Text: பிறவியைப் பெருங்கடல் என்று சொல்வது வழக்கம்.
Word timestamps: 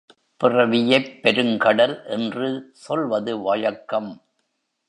பிறவியைப் 0.37 1.19
பெருங்கடல் 1.23 2.05
என்று 2.05 2.69
சொல்வது 2.73 3.39
வழக்கம். 3.39 4.21